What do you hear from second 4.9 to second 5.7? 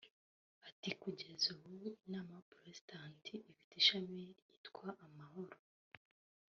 Amahoro